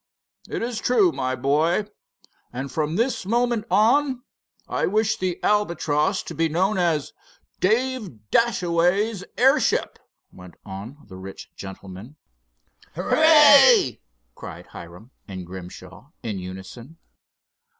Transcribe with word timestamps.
"It 0.49 0.63
is 0.63 0.79
true, 0.81 1.11
my 1.11 1.35
boy, 1.35 1.85
and 2.51 2.71
from 2.71 2.95
this 2.95 3.23
moment 3.23 3.65
on 3.69 4.23
I 4.67 4.87
wish 4.87 5.15
the 5.15 5.39
Albatross 5.43 6.23
to 6.23 6.33
be 6.33 6.49
known 6.49 6.79
as 6.79 7.13
Dave 7.59 8.31
Dashaway's 8.31 9.23
airship," 9.37 9.99
went 10.31 10.55
on 10.65 10.97
the 11.05 11.17
rich 11.17 11.51
gentleman. 11.55 12.15
"Hooray!" 12.95 14.01
cried 14.33 14.65
Hiram 14.71 15.11
and 15.27 15.45
Grimshaw, 15.45 16.09
in 16.23 16.39
unison. 16.39 16.97